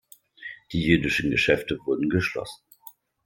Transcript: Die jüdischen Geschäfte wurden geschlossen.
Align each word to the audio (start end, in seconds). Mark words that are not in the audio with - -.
Die 0.71 0.81
jüdischen 0.81 1.29
Geschäfte 1.29 1.77
wurden 1.85 2.09
geschlossen. 2.09 2.63